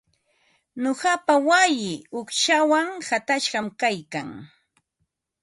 Nuqapa 0.81 1.33
wayii 1.47 2.03
uqshawan 2.19 2.87
qatashqam 3.07 3.67
kaykan. 3.79 4.29